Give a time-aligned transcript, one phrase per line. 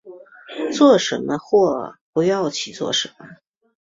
[0.75, 3.27] 做什么或不要去做什么